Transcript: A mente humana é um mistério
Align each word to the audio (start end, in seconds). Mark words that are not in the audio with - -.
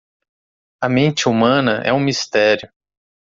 A 0.81 0.89
mente 0.89 1.29
humana 1.29 1.83
é 1.85 1.93
um 1.93 1.99
mistério 1.99 2.67